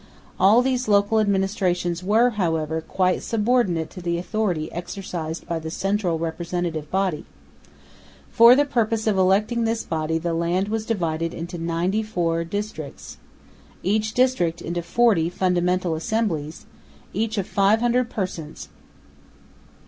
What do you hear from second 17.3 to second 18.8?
of 500 persons.